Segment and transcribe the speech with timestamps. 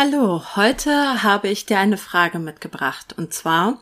[0.00, 3.16] Hallo, heute habe ich dir eine Frage mitgebracht.
[3.16, 3.78] Und zwar,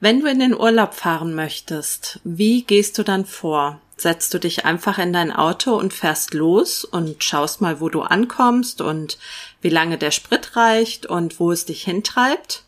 [0.00, 3.78] wenn du in den Urlaub fahren möchtest, wie gehst du dann vor?
[3.98, 8.00] Setzt du dich einfach in dein Auto und fährst los und schaust mal, wo du
[8.00, 9.18] ankommst und
[9.60, 12.62] wie lange der Sprit reicht und wo es dich hintreibt?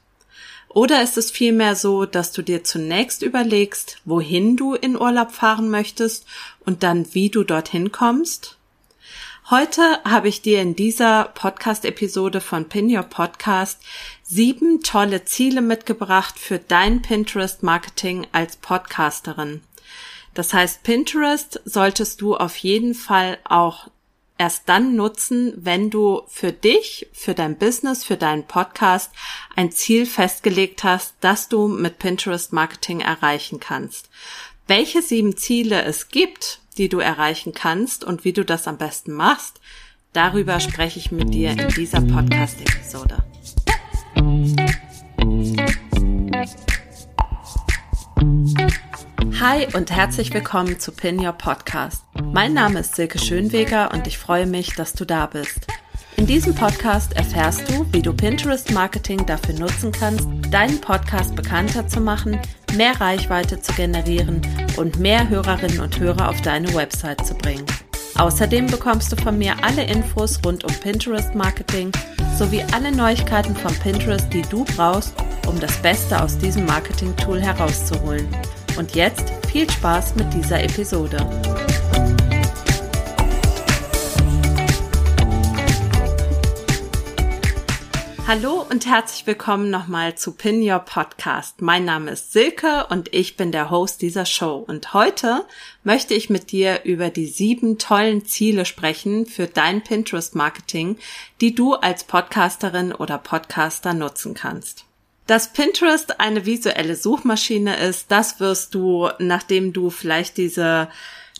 [0.69, 5.71] Oder ist es vielmehr so, dass du dir zunächst überlegst, wohin du in Urlaub fahren
[5.71, 6.27] möchtest
[6.67, 8.54] und dann wie du dorthin kommst?
[9.51, 13.79] Heute habe ich dir in dieser Podcast-Episode von Pin Your Podcast
[14.23, 19.61] sieben tolle Ziele mitgebracht für dein Pinterest-Marketing als Podcasterin.
[20.33, 23.91] Das heißt, Pinterest solltest du auf jeden Fall auch
[24.39, 29.13] erst dann nutzen, wenn du für dich, für dein Business, für deinen Podcast
[29.57, 34.09] ein Ziel festgelegt hast, das du mit Pinterest Marketing erreichen kannst.
[34.67, 39.13] Welche sieben Ziele es gibt, die du erreichen kannst und wie du das am besten
[39.13, 39.61] machst,
[40.13, 43.19] darüber spreche ich mit dir in dieser Podcast-Episode.
[49.41, 52.05] Hi und herzlich willkommen zu Pin Your Podcast.
[52.33, 55.67] Mein Name ist Silke Schönweger und ich freue mich, dass du da bist.
[56.17, 61.87] In diesem Podcast erfährst du, wie du Pinterest Marketing dafür nutzen kannst, deinen Podcast bekannter
[61.89, 62.41] zu machen,
[62.77, 64.41] mehr Reichweite zu generieren
[64.77, 67.65] und mehr Hörerinnen und Hörer auf deine Website zu bringen.
[68.17, 71.91] Außerdem bekommst du von mir alle Infos rund um Pinterest Marketing
[72.39, 75.15] sowie alle Neuigkeiten von Pinterest, die du brauchst,
[75.47, 78.27] um das Beste aus diesem Marketing-Tool herauszuholen.
[78.77, 81.19] Und jetzt viel Spaß mit dieser Episode.
[88.27, 91.61] Hallo und herzlich willkommen nochmal zu Pin Your Podcast.
[91.61, 94.65] Mein Name ist Silke und ich bin der Host dieser Show.
[94.67, 95.45] Und heute
[95.83, 100.97] möchte ich mit dir über die sieben tollen Ziele sprechen für dein Pinterest Marketing,
[101.43, 104.87] die du als Podcasterin oder Podcaster nutzen kannst.
[105.27, 110.89] Dass Pinterest eine visuelle Suchmaschine ist, das wirst du, nachdem du vielleicht diese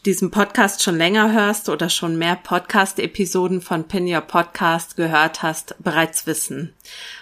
[0.07, 5.77] diesen Podcast schon länger hörst oder schon mehr Podcast-Episoden von Pin Your Podcast gehört hast,
[5.83, 6.75] bereits wissen.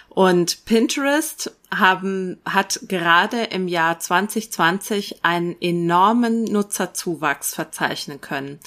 [0.09, 8.59] Und Pinterest haben, hat gerade im Jahr 2020 einen enormen Nutzerzuwachs verzeichnen können.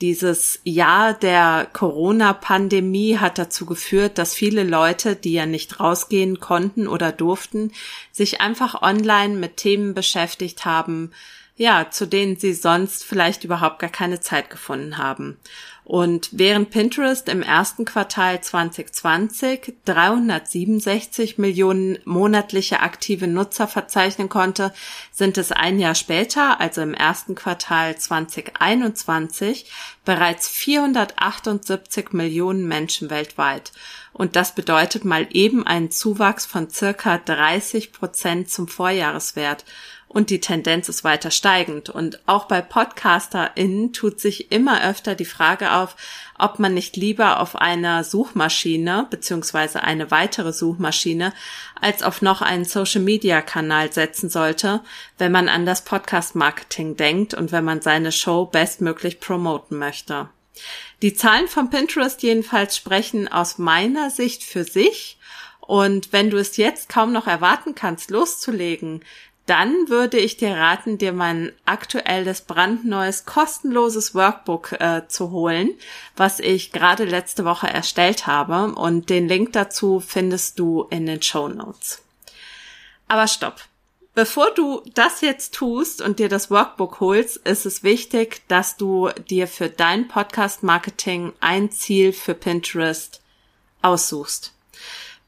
[0.00, 6.86] Dieses Jahr der Corona-Pandemie hat dazu geführt, dass viele Leute, die ja nicht rausgehen konnten
[6.86, 7.72] oder durften,
[8.12, 11.10] sich einfach online mit Themen beschäftigt haben,
[11.56, 15.38] ja, zu denen sie sonst vielleicht überhaupt gar keine Zeit gefunden haben.
[15.86, 24.74] Und während Pinterest im ersten Quartal 2020 367 Millionen monatliche aktive Nutzer verzeichnen konnte,
[25.12, 29.70] sind es ein Jahr später, also im ersten Quartal 2021,
[30.04, 33.70] bereits 478 Millionen Menschen weltweit.
[34.12, 39.64] Und das bedeutet mal eben einen Zuwachs von circa 30 Prozent zum Vorjahreswert
[40.08, 41.90] und die Tendenz ist weiter steigend.
[41.90, 45.96] Und auch bei PodcasterInnen tut sich immer öfter die Frage auf,
[46.38, 51.32] ob man nicht lieber auf einer Suchmaschine beziehungsweise eine weitere Suchmaschine
[51.80, 54.80] als auf noch einen Social-Media-Kanal setzen sollte,
[55.18, 60.28] wenn man an das Podcast-Marketing denkt und wenn man seine Show bestmöglich promoten möchte.
[61.02, 65.18] Die Zahlen von Pinterest jedenfalls sprechen aus meiner Sicht für sich.
[65.60, 69.02] Und wenn du es jetzt kaum noch erwarten kannst, loszulegen,
[69.46, 75.70] dann würde ich dir raten, dir mein aktuelles brandneues kostenloses Workbook äh, zu holen,
[76.16, 78.74] was ich gerade letzte Woche erstellt habe.
[78.74, 82.02] Und den Link dazu findest du in den Show Notes.
[83.06, 83.62] Aber stopp.
[84.14, 89.10] Bevor du das jetzt tust und dir das Workbook holst, ist es wichtig, dass du
[89.28, 93.20] dir für dein Podcast Marketing ein Ziel für Pinterest
[93.82, 94.55] aussuchst.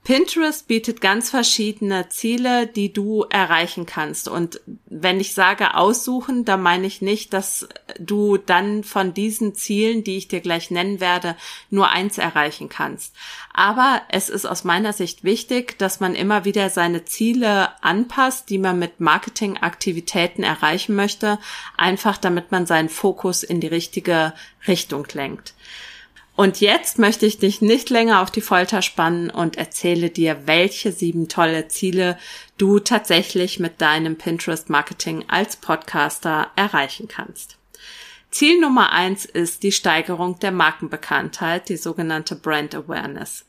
[0.04, 4.26] Pinterest bietet ganz verschiedene Ziele, die du erreichen kannst.
[4.26, 10.04] Und wenn ich sage aussuchen, da meine ich nicht, dass du dann von diesen Zielen,
[10.04, 11.36] die ich dir gleich nennen werde,
[11.68, 13.14] nur eins erreichen kannst.
[13.52, 18.58] Aber es ist aus meiner Sicht wichtig, dass man immer wieder seine Ziele anpasst, die
[18.58, 21.38] man mit Marketingaktivitäten erreichen möchte,
[21.76, 24.32] einfach damit man seinen Fokus in die richtige
[24.66, 25.52] Richtung lenkt.
[26.38, 30.92] Und jetzt möchte ich dich nicht länger auf die Folter spannen und erzähle dir, welche
[30.92, 32.16] sieben tolle Ziele
[32.58, 37.56] du tatsächlich mit deinem Pinterest Marketing als Podcaster erreichen kannst.
[38.30, 43.44] Ziel Nummer eins ist die Steigerung der Markenbekanntheit, die sogenannte Brand Awareness.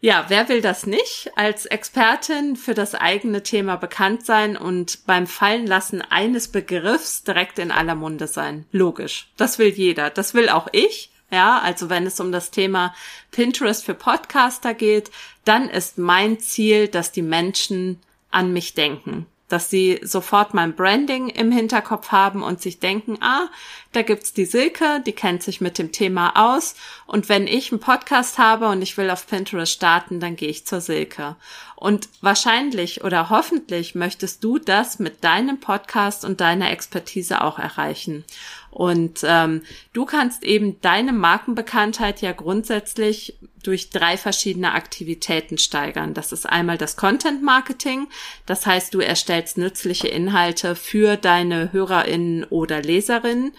[0.00, 1.30] Ja, wer will das nicht?
[1.36, 7.70] Als Expertin für das eigene Thema bekannt sein und beim Fallenlassen eines Begriffs direkt in
[7.70, 8.66] aller Munde sein.
[8.72, 9.30] Logisch.
[9.38, 10.10] Das will jeder.
[10.10, 12.94] Das will auch ich ja, also wenn es um das Thema
[13.30, 15.10] Pinterest für Podcaster geht,
[15.44, 18.00] dann ist mein Ziel, dass die Menschen
[18.30, 23.48] an mich denken dass sie sofort mein Branding im Hinterkopf haben und sich denken, ah,
[23.92, 27.80] da gibt's die Silke, die kennt sich mit dem Thema aus und wenn ich einen
[27.80, 31.36] Podcast habe und ich will auf Pinterest starten, dann gehe ich zur Silke.
[31.74, 38.24] Und wahrscheinlich oder hoffentlich möchtest du das mit deinem Podcast und deiner Expertise auch erreichen.
[38.70, 39.62] Und ähm,
[39.92, 46.14] du kannst eben deine Markenbekanntheit ja grundsätzlich durch drei verschiedene Aktivitäten steigern.
[46.14, 48.08] Das ist einmal das Content Marketing.
[48.46, 53.52] Das heißt, du erstellst nützliche Inhalte für deine Hörerinnen oder Leserinnen.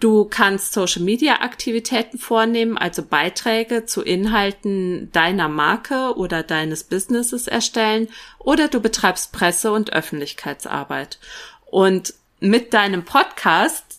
[0.00, 7.46] Du kannst Social Media Aktivitäten vornehmen, also Beiträge zu Inhalten deiner Marke oder deines Businesses
[7.46, 8.08] erstellen
[8.38, 11.18] oder du betreibst Presse- und Öffentlichkeitsarbeit.
[11.66, 13.91] Und mit deinem Podcast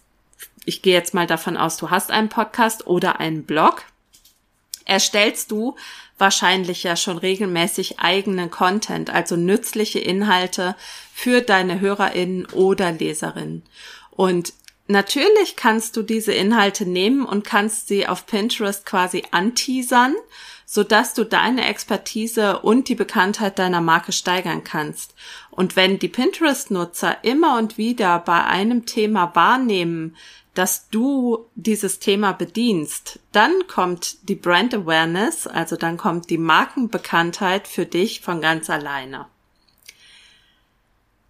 [0.65, 3.83] ich gehe jetzt mal davon aus, du hast einen Podcast oder einen Blog,
[4.85, 5.75] erstellst du
[6.17, 10.75] wahrscheinlich ja schon regelmäßig eigenen Content, also nützliche Inhalte
[11.13, 13.63] für deine Hörerinnen oder Leserinnen.
[14.11, 14.53] Und
[14.87, 20.15] natürlich kannst du diese Inhalte nehmen und kannst sie auf Pinterest quasi anteasern,
[20.65, 25.13] sodass du deine Expertise und die Bekanntheit deiner Marke steigern kannst.
[25.51, 30.15] Und wenn die Pinterest-Nutzer immer und wieder bei einem Thema wahrnehmen,
[30.53, 37.67] dass du dieses Thema bedienst, dann kommt die Brand Awareness, also dann kommt die Markenbekanntheit
[37.67, 39.27] für dich von ganz alleine.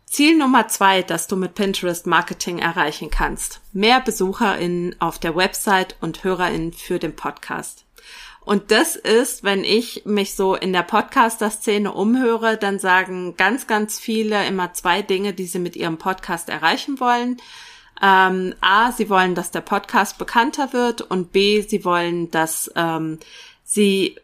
[0.05, 3.61] Ziel Nummer zwei, das du mit Pinterest Marketing erreichen kannst.
[3.71, 7.85] Mehr BesucherInnen auf der Website und HörerInnen für den Podcast.
[8.45, 13.99] Und das ist, wenn ich mich so in der Podcaster-Szene umhöre, dann sagen ganz, ganz
[13.99, 17.37] viele immer zwei Dinge, die sie mit ihrem Podcast erreichen wollen.
[18.05, 23.17] Ähm, A, sie wollen, dass der Podcast bekannter wird und B, sie wollen, dass ähm,
[23.63, 24.17] sie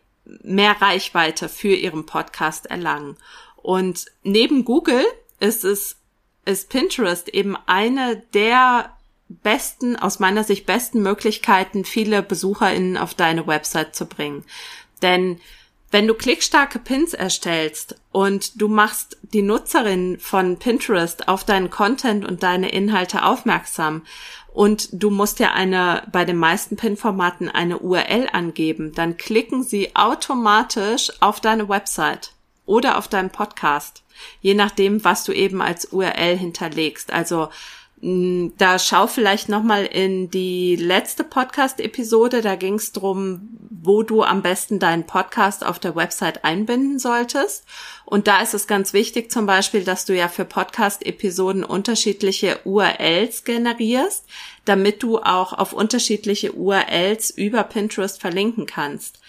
[0.43, 3.15] mehr Reichweite für ihren Podcast erlangen.
[3.55, 5.05] Und neben Google
[5.39, 5.95] ist es,
[6.43, 8.97] ist Pinterest eben eine der
[9.29, 14.43] besten, aus meiner Sicht besten Möglichkeiten, viele BesucherInnen auf deine Website zu bringen.
[15.01, 15.39] Denn
[15.91, 22.25] wenn du klickstarke Pins erstellst und du machst die Nutzerin von Pinterest auf deinen Content
[22.25, 24.03] und deine Inhalte aufmerksam
[24.53, 29.95] und du musst ja eine, bei den meisten Pin-Formaten eine URL angeben, dann klicken sie
[29.95, 32.33] automatisch auf deine Website
[32.65, 34.03] oder auf deinen Podcast,
[34.41, 37.11] je nachdem, was du eben als URL hinterlegst.
[37.11, 37.49] Also
[38.01, 42.41] da schau vielleicht noch mal in die letzte Podcast-Episode.
[42.41, 47.65] Da ging es drum, wo du am besten deinen Podcast auf der Website einbinden solltest.
[48.05, 53.43] Und da ist es ganz wichtig, zum Beispiel, dass du ja für Podcast-Episoden unterschiedliche URLs
[53.43, 54.25] generierst,
[54.63, 59.19] damit du auch auf unterschiedliche URLs über Pinterest verlinken kannst.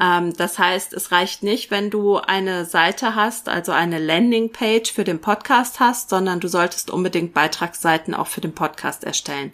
[0.00, 5.04] Ähm, das heißt, es reicht nicht, wenn du eine Seite hast, also eine Landingpage für
[5.04, 9.52] den Podcast hast, sondern du solltest unbedingt Beitragsseiten auch für den Podcast erstellen.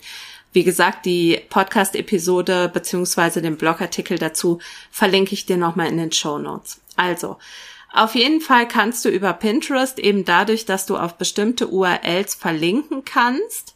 [0.53, 4.59] Wie gesagt, die Podcast-Episode beziehungsweise den Blogartikel dazu
[4.91, 6.81] verlinke ich dir nochmal in den Show Notes.
[6.97, 7.39] Also,
[7.93, 13.05] auf jeden Fall kannst du über Pinterest eben dadurch, dass du auf bestimmte URLs verlinken
[13.05, 13.72] kannst,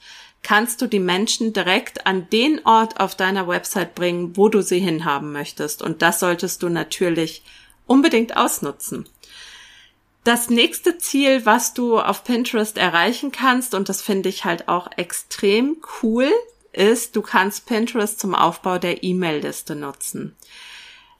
[0.46, 4.78] kannst du die Menschen direkt an den Ort auf deiner Website bringen, wo du sie
[4.78, 5.82] hinhaben möchtest.
[5.82, 7.42] Und das solltest du natürlich
[7.84, 9.08] unbedingt ausnutzen.
[10.22, 14.88] Das nächste Ziel, was du auf Pinterest erreichen kannst, und das finde ich halt auch
[14.96, 16.30] extrem cool,
[16.72, 20.36] ist, du kannst Pinterest zum Aufbau der E-Mail-Liste nutzen.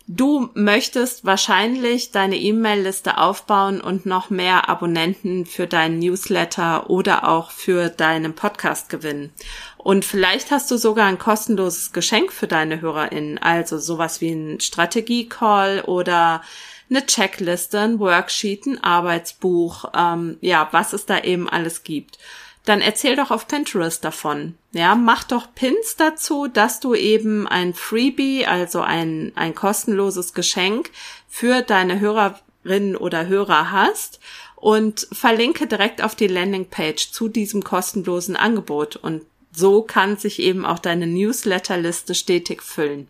[0.09, 7.51] Du möchtest wahrscheinlich deine E-Mail-Liste aufbauen und noch mehr Abonnenten für deinen Newsletter oder auch
[7.51, 9.33] für deinen Podcast gewinnen.
[9.79, 14.61] Und vielleicht hast du sogar ein kostenloses Geschenk für deine HörerInnen, also sowas wie ein
[14.61, 16.41] Strategie-Call oder
[16.89, 22.19] eine Checkliste, ein Worksheet, ein Arbeitsbuch, ähm, ja, was es da eben alles gibt
[22.67, 24.59] dann erzähl doch auf Pinterest davon.
[24.73, 30.91] Ja, mach doch Pins dazu, dass du eben ein Freebie, also ein, ein kostenloses Geschenk
[31.29, 34.21] für deine Hörerinnen oder Hörer hast
[34.57, 40.67] und verlinke direkt auf die Landingpage zu diesem kostenlosen Angebot und so kann sich eben
[40.67, 43.09] auch deine Newsletterliste stetig füllen.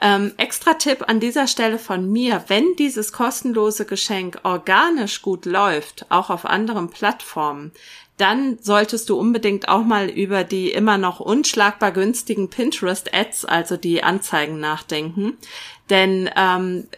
[0.00, 6.06] Ähm, extra Tipp an dieser Stelle von mir, wenn dieses kostenlose Geschenk organisch gut läuft,
[6.08, 7.72] auch auf anderen Plattformen,
[8.18, 14.02] dann solltest du unbedingt auch mal über die immer noch unschlagbar günstigen Pinterest-Ads, also die
[14.02, 15.38] Anzeigen, nachdenken.
[15.88, 16.88] Denn ähm,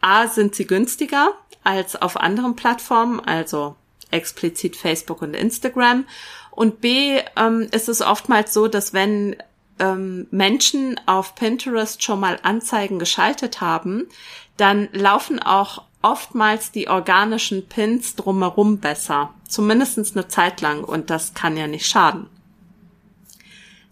[0.00, 3.76] A sind sie günstiger als auf anderen Plattformen, also
[4.10, 6.06] explizit Facebook und Instagram.
[6.50, 9.36] Und B ähm, ist es oftmals so, dass wenn
[9.78, 14.08] ähm, Menschen auf Pinterest schon mal Anzeigen geschaltet haben,
[14.56, 19.32] dann laufen auch oftmals die organischen Pins drumherum besser.
[19.48, 22.28] Zumindestens eine Zeit lang und das kann ja nicht schaden.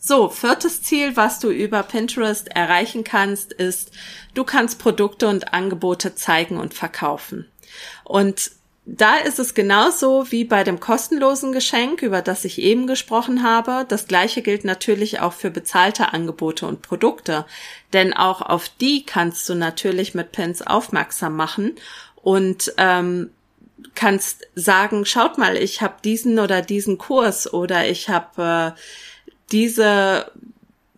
[0.02, 3.92] So, viertes Ziel, was du über Pinterest erreichen kannst, ist,
[4.32, 7.46] du kannst Produkte und Angebote zeigen und verkaufen.
[8.04, 8.50] Und
[8.86, 13.84] da ist es genauso wie bei dem kostenlosen Geschenk, über das ich eben gesprochen habe.
[13.86, 17.44] Das gleiche gilt natürlich auch für bezahlte Angebote und Produkte.
[17.92, 21.76] Denn auch auf die kannst du natürlich mit Pins aufmerksam machen
[22.16, 23.30] und ähm,
[23.94, 28.80] kannst sagen, schaut mal, ich habe diesen oder diesen Kurs oder ich habe äh,
[29.52, 30.30] diese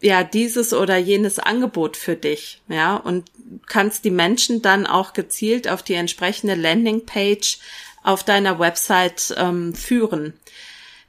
[0.00, 3.24] ja dieses oder jenes Angebot für dich, ja, und
[3.66, 7.58] kannst die Menschen dann auch gezielt auf die entsprechende Landingpage
[8.02, 10.34] auf deiner Website ähm, führen.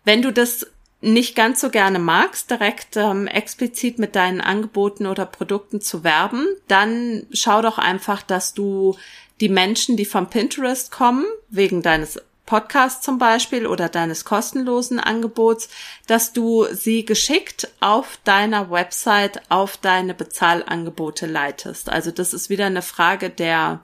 [0.04, 0.68] Wenn du das
[1.02, 6.48] nicht ganz so gerne magst, direkt ähm, explizit mit deinen Angeboten oder Produkten zu werben,
[6.68, 8.96] dann schau doch einfach, dass du
[9.42, 15.70] die Menschen, die vom Pinterest kommen, wegen deines Podcast zum Beispiel oder deines kostenlosen Angebots,
[16.08, 21.90] dass du sie geschickt auf deiner Website auf deine Bezahlangebote leitest.
[21.90, 23.82] Also das ist wieder eine Frage der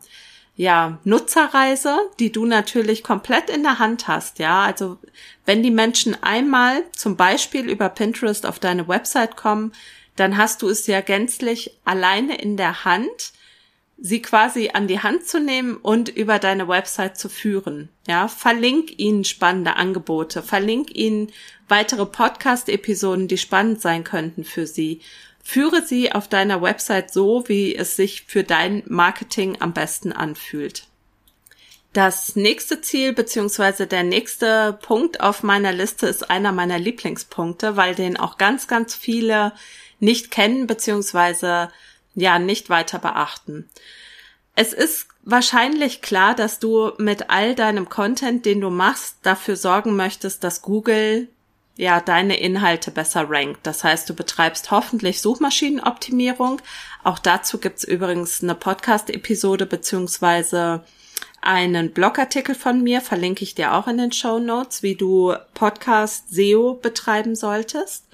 [0.60, 4.64] ja, Nutzerreise, die du natürlich komplett in der Hand hast, ja.
[4.64, 4.98] Also
[5.46, 9.72] wenn die Menschen einmal zum Beispiel über Pinterest auf deine Website kommen,
[10.18, 13.32] dann hast du es ja gänzlich alleine in der Hand,
[14.02, 17.90] sie quasi an die Hand zu nehmen und über deine Website zu führen.
[18.08, 21.32] Ja, verlink ihnen spannende Angebote, verlink ihnen
[21.68, 25.02] weitere Podcast-Episoden, die spannend sein könnten für sie.
[25.44, 30.88] Führe sie auf deiner Website so, wie es sich für dein Marketing am besten anfühlt.
[31.92, 37.96] Das nächste Ziel beziehungsweise der nächste Punkt auf meiner Liste ist einer meiner Lieblingspunkte, weil
[37.96, 39.54] den auch ganz, ganz viele
[40.00, 41.70] nicht kennen beziehungsweise
[42.16, 43.70] ja nicht weiter beachten.
[44.56, 49.96] Es ist wahrscheinlich klar, dass du mit all deinem Content, den du machst, dafür sorgen
[49.96, 51.30] möchtest, dass Google
[51.78, 53.66] ja deine Inhalte besser rankt.
[53.66, 56.62] Das heißt, du betreibst hoffentlich Suchmaschinenoptimierung.
[57.06, 60.84] Auch dazu gibt's übrigens eine Podcast-Episode beziehungsweise
[61.42, 66.34] einen Blogartikel von mir, verlinke ich dir auch in den Show Notes, wie du Podcast
[66.34, 68.09] SEO betreiben solltest.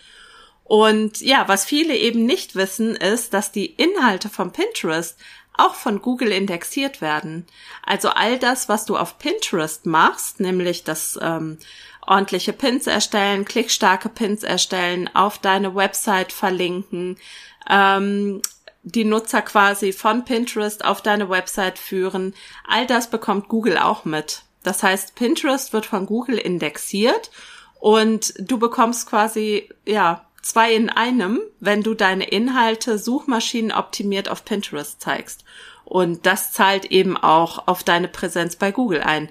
[0.65, 5.17] Und ja, was viele eben nicht wissen, ist, dass die Inhalte von Pinterest
[5.53, 7.45] auch von Google indexiert werden.
[7.85, 11.59] Also all das, was du auf Pinterest machst, nämlich das ähm,
[12.05, 17.17] ordentliche Pins erstellen, klickstarke Pins erstellen, auf deine Website verlinken,
[17.69, 18.41] ähm,
[18.81, 22.33] die Nutzer quasi von Pinterest auf deine Website führen,
[22.67, 24.43] all das bekommt Google auch mit.
[24.63, 27.31] Das heißt, Pinterest wird von Google indexiert
[27.79, 34.45] und du bekommst quasi, ja, zwei in einem, wenn du deine Inhalte Suchmaschinen optimiert auf
[34.45, 35.43] Pinterest zeigst.
[35.83, 39.29] Und das zahlt eben auch auf deine Präsenz bei Google ein.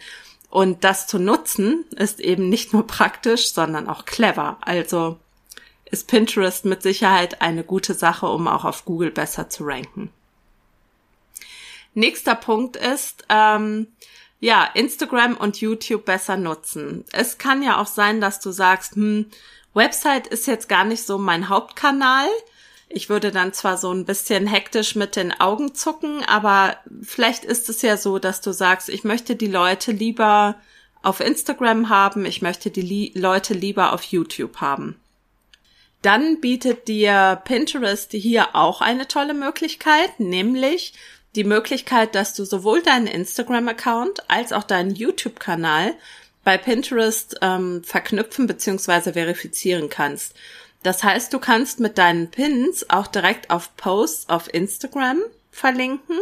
[0.51, 4.59] Und das zu nutzen ist eben nicht nur praktisch, sondern auch clever.
[4.61, 5.17] Also
[5.85, 10.11] ist Pinterest mit Sicherheit eine gute Sache, um auch auf Google besser zu ranken.
[11.95, 13.87] Nächster Punkt ist, ähm,
[14.41, 17.05] ja, Instagram und YouTube besser nutzen.
[17.13, 19.31] Es kann ja auch sein, dass du sagst, hm,
[19.75, 22.27] Website ist jetzt gar nicht so mein Hauptkanal.
[22.89, 27.69] Ich würde dann zwar so ein bisschen hektisch mit den Augen zucken, aber vielleicht ist
[27.69, 30.57] es ja so, dass du sagst, ich möchte die Leute lieber
[31.03, 34.97] auf Instagram haben, ich möchte die Leute lieber auf YouTube haben.
[36.03, 40.95] Dann bietet dir Pinterest hier auch eine tolle Möglichkeit, nämlich
[41.35, 45.95] die Möglichkeit, dass du sowohl deinen Instagram-Account als auch deinen YouTube-Kanal
[46.45, 49.13] bei Pinterest ähm, verknüpfen bzw.
[49.13, 50.35] verifizieren kannst.
[50.83, 56.19] Das heißt, du kannst mit deinen Pins auch direkt auf Posts auf Instagram verlinken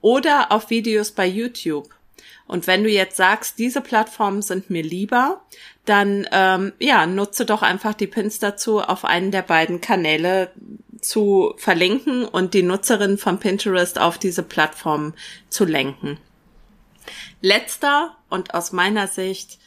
[0.00, 1.88] oder auf Videos bei YouTube.
[2.46, 5.40] Und wenn du jetzt sagst, diese Plattformen sind mir lieber,
[5.84, 10.50] dann ähm, ja, nutze doch einfach die Pins dazu, auf einen der beiden Kanäle
[11.00, 15.14] zu verlinken und die Nutzerin von Pinterest auf diese Plattform
[15.48, 16.18] zu lenken.
[17.44, 19.58] Letzter und aus meiner Sicht,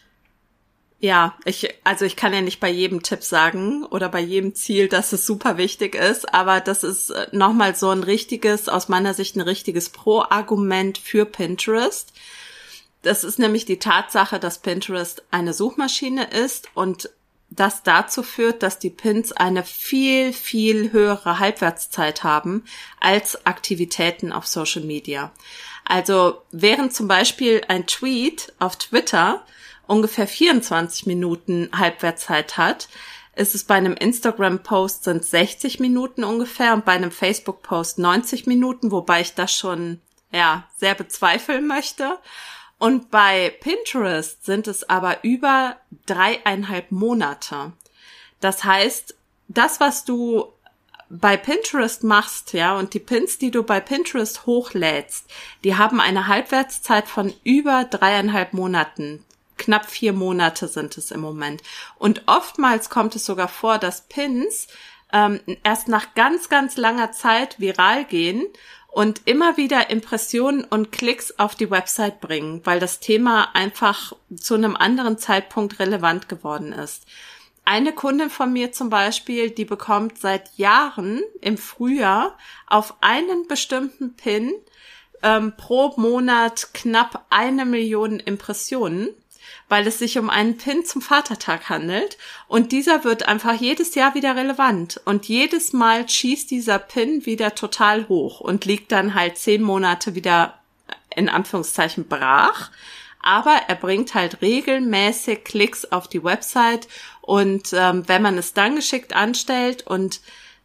[1.00, 4.88] ja, ich, also ich kann ja nicht bei jedem Tipp sagen oder bei jedem Ziel,
[4.88, 9.14] dass es super wichtig ist, aber das ist äh, nochmal so ein richtiges, aus meiner
[9.14, 12.14] Sicht ein richtiges Pro-Argument für Pinterest.
[13.04, 17.12] Das ist nämlich die Tatsache, dass Pinterest eine Suchmaschine ist und
[17.50, 22.66] das dazu führt, dass die Pins eine viel, viel höhere Halbwertszeit haben
[23.00, 25.32] als Aktivitäten auf Social Media.
[25.90, 29.46] Also während zum Beispiel ein Tweet auf Twitter
[29.88, 32.90] ungefähr 24 Minuten Halbwertszeit hat,
[33.38, 38.92] ist es bei einem Instagram-Post sind 60 Minuten ungefähr und bei einem Facebook-Post 90 Minuten,
[38.92, 40.02] wobei ich das schon,
[40.34, 42.20] ja, sehr bezweifeln möchte.
[42.80, 47.72] Und bei Pinterest sind es aber über dreieinhalb Monate.
[48.42, 49.16] Das heißt,
[49.48, 50.52] das, was du
[51.10, 55.26] bei Pinterest machst, ja, und die Pins, die du bei Pinterest hochlädst,
[55.64, 59.24] die haben eine Halbwertszeit von über dreieinhalb Monaten.
[59.58, 61.64] Knapp vier Monate sind es im Moment.
[61.98, 64.68] Und oftmals kommt es sogar vor, dass Pins
[65.12, 68.46] ähm, erst nach ganz, ganz langer Zeit viral gehen
[68.88, 74.56] und immer wieder Impressionen und Klicks auf die Website bringen, weil das Thema einfach zu
[74.56, 77.06] einem anderen Zeitpunkt relevant geworden ist
[77.68, 84.16] eine Kundin von mir zum Beispiel, die bekommt seit Jahren im Frühjahr auf einen bestimmten
[84.16, 84.54] Pin
[85.22, 89.10] ähm, pro Monat knapp eine Million Impressionen,
[89.68, 92.18] weil es sich um einen Pin zum Vatertag handelt.
[92.48, 95.02] Und dieser wird einfach jedes Jahr wieder relevant.
[95.04, 100.16] Und jedes Mal schießt dieser Pin wieder total hoch und liegt dann halt zehn Monate
[100.16, 100.58] wieder
[101.14, 102.72] in Anführungszeichen brach
[103.28, 106.88] aber er bringt halt regelmäßig Klicks auf die Website
[107.20, 110.22] und ähm, wenn man es dann geschickt anstellt und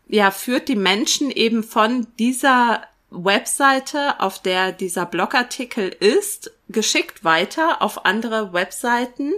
[0.07, 7.83] ja, führt die Menschen eben von dieser Webseite, auf der dieser Blogartikel ist, geschickt weiter
[7.83, 9.33] auf andere Webseiten,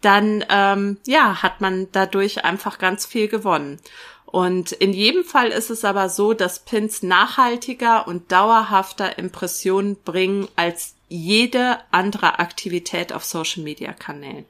[0.00, 3.80] dann ähm, ja, hat man dadurch einfach ganz viel gewonnen.
[4.24, 10.48] Und in jedem Fall ist es aber so, dass Pins nachhaltiger und dauerhafter Impressionen bringen
[10.56, 14.46] als jede andere Aktivität auf Social Media Kanälen.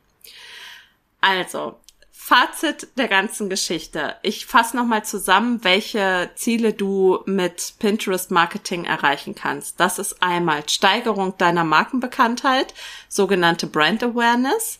[1.20, 1.76] Also,
[2.24, 4.14] Fazit der ganzen Geschichte.
[4.22, 9.80] Ich fasse nochmal zusammen, welche Ziele du mit Pinterest Marketing erreichen kannst.
[9.80, 12.74] Das ist einmal Steigerung deiner Markenbekanntheit,
[13.08, 14.78] sogenannte Brand Awareness.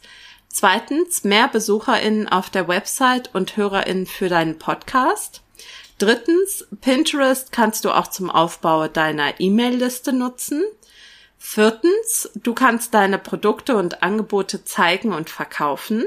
[0.48, 5.42] Zweitens, mehr BesucherInnen auf der Website und HörerInnen für deinen Podcast.
[5.98, 10.62] Drittens, Pinterest kannst du auch zum Aufbau deiner E-Mail-Liste nutzen.
[11.44, 16.06] Viertens, du kannst deine Produkte und Angebote zeigen und verkaufen.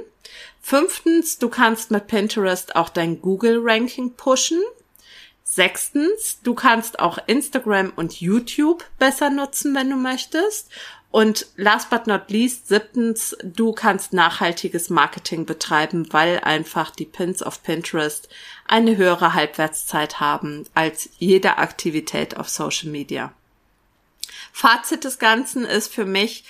[0.59, 4.59] Fünftens, du kannst mit Pinterest auch dein Google-Ranking pushen.
[5.43, 10.71] Sechstens, du kannst auch Instagram und YouTube besser nutzen, wenn du möchtest.
[11.11, 17.43] Und last but not least, siebtens, du kannst nachhaltiges Marketing betreiben, weil einfach die Pins
[17.43, 18.29] auf Pinterest
[18.67, 23.31] eine höhere Halbwertszeit haben als jede Aktivität auf Social Media.
[24.57, 26.45] Fazit des Ganzen ist für mich,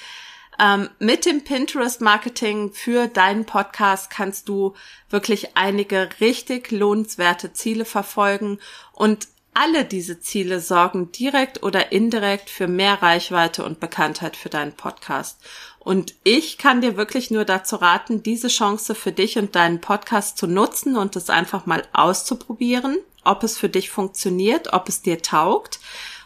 [0.59, 4.75] ähm, mit dem Pinterest-Marketing für deinen Podcast kannst du
[5.09, 8.59] wirklich einige richtig lohnenswerte Ziele verfolgen
[8.93, 14.73] und alle diese Ziele sorgen direkt oder indirekt für mehr Reichweite und Bekanntheit für deinen
[14.73, 15.39] Podcast.
[15.79, 20.37] Und ich kann dir wirklich nur dazu raten, diese Chance für dich und deinen Podcast
[20.37, 25.23] zu nutzen und es einfach mal auszuprobieren, ob es für dich funktioniert, ob es dir
[25.23, 25.79] taugt.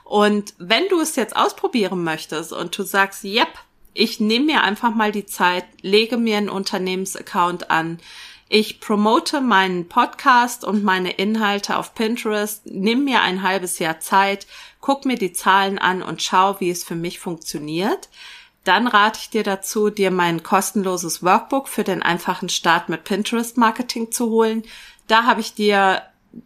[0.09, 3.47] Und wenn du es jetzt ausprobieren möchtest und du sagst, yep,
[3.93, 7.99] ich nehme mir einfach mal die Zeit, lege mir einen Unternehmensaccount an,
[8.47, 14.47] ich promote meinen Podcast und meine Inhalte auf Pinterest, nimm mir ein halbes Jahr Zeit,
[14.81, 18.09] guck mir die Zahlen an und schau, wie es für mich funktioniert.
[18.63, 23.57] Dann rate ich dir dazu, dir mein kostenloses Workbook für den einfachen Start mit Pinterest
[23.57, 24.63] Marketing zu holen.
[25.05, 26.01] Da habe ich dir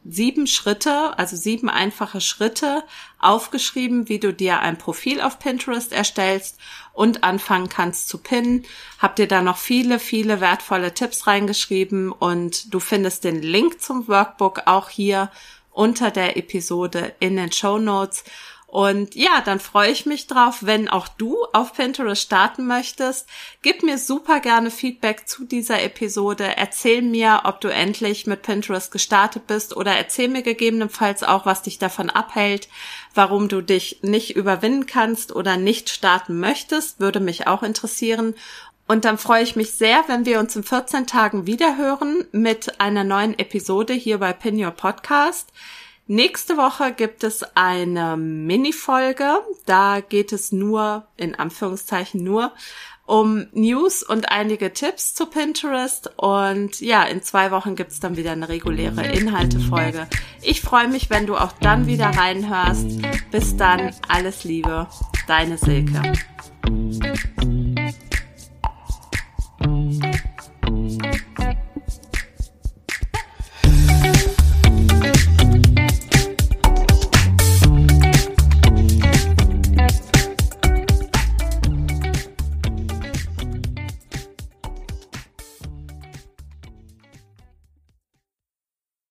[0.05, 2.83] sieben Schritte, also sieben einfache Schritte
[3.19, 6.57] aufgeschrieben, wie du dir ein Profil auf Pinterest erstellst
[6.93, 8.65] und anfangen kannst zu pinnen.
[8.99, 14.07] Hab dir da noch viele, viele wertvolle Tipps reingeschrieben und du findest den Link zum
[14.07, 15.29] Workbook auch hier
[15.71, 18.23] unter der Episode in den Show Notes.
[18.73, 23.29] Und ja, dann freue ich mich drauf, wenn auch du auf Pinterest starten möchtest.
[23.61, 26.57] Gib mir super gerne Feedback zu dieser Episode.
[26.57, 31.61] Erzähl mir, ob du endlich mit Pinterest gestartet bist oder erzähl mir gegebenenfalls auch, was
[31.61, 32.67] dich davon abhält,
[33.13, 36.99] warum du dich nicht überwinden kannst oder nicht starten möchtest.
[36.99, 38.33] Würde mich auch interessieren.
[38.87, 43.03] Und dann freue ich mich sehr, wenn wir uns in 14 Tagen wiederhören mit einer
[43.03, 45.51] neuen Episode hier bei Pin Your Podcast.
[46.07, 49.39] Nächste Woche gibt es eine Mini-Folge.
[49.65, 52.51] Da geht es nur, in Anführungszeichen nur,
[53.05, 56.11] um News und einige Tipps zu Pinterest.
[56.17, 60.07] Und ja, in zwei Wochen gibt es dann wieder eine reguläre Inhaltefolge.
[60.41, 62.99] Ich freue mich, wenn du auch dann wieder reinhörst.
[63.31, 64.87] Bis dann, alles Liebe,
[65.27, 66.01] deine Silke.